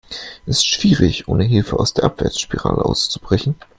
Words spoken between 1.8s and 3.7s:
der Abwärtsspirale auszubrechen.